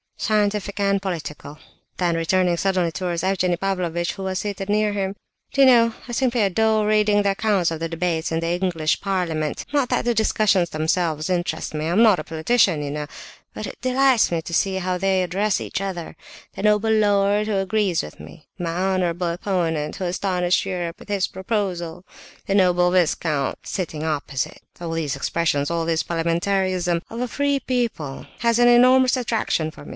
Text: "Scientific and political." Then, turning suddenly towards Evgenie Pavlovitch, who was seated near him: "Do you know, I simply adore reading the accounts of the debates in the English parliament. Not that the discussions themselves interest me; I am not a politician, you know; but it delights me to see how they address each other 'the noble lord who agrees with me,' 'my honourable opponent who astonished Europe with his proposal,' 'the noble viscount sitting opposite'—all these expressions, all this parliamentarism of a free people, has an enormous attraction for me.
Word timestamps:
"Scientific 0.17 0.79
and 0.79 1.01
political." 1.01 1.57
Then, 1.97 2.23
turning 2.25 2.55
suddenly 2.57 2.91
towards 2.91 3.23
Evgenie 3.23 3.57
Pavlovitch, 3.57 4.13
who 4.13 4.23
was 4.23 4.39
seated 4.39 4.69
near 4.69 4.93
him: 4.93 5.15
"Do 5.51 5.61
you 5.61 5.67
know, 5.67 5.93
I 6.07 6.11
simply 6.11 6.41
adore 6.41 6.87
reading 6.87 7.21
the 7.21 7.31
accounts 7.31 7.69
of 7.71 7.79
the 7.79 7.89
debates 7.89 8.31
in 8.31 8.39
the 8.39 8.47
English 8.49 9.01
parliament. 9.01 9.65
Not 9.73 9.89
that 9.89 10.05
the 10.05 10.13
discussions 10.13 10.69
themselves 10.71 11.29
interest 11.29 11.73
me; 11.73 11.85
I 11.85 11.89
am 11.89 12.03
not 12.03 12.19
a 12.19 12.23
politician, 12.23 12.83
you 12.83 12.91
know; 12.91 13.07
but 13.53 13.65
it 13.67 13.81
delights 13.81 14.31
me 14.31 14.43
to 14.43 14.53
see 14.53 14.75
how 14.75 14.97
they 14.97 15.21
address 15.21 15.59
each 15.59 15.81
other 15.81 16.15
'the 16.55 16.63
noble 16.63 16.91
lord 16.91 17.47
who 17.47 17.55
agrees 17.57 18.03
with 18.03 18.19
me,' 18.19 18.47
'my 18.57 18.71
honourable 18.73 19.29
opponent 19.31 19.95
who 19.97 20.05
astonished 20.05 20.65
Europe 20.65 20.99
with 20.99 21.09
his 21.09 21.27
proposal,' 21.27 22.05
'the 22.45 22.55
noble 22.55 22.89
viscount 22.91 23.57
sitting 23.63 24.03
opposite'—all 24.03 24.91
these 24.91 25.15
expressions, 25.15 25.69
all 25.69 25.85
this 25.85 26.03
parliamentarism 26.03 27.01
of 27.09 27.21
a 27.21 27.27
free 27.27 27.59
people, 27.59 28.25
has 28.39 28.59
an 28.59 28.67
enormous 28.67 29.17
attraction 29.17 29.69
for 29.69 29.85
me. 29.85 29.89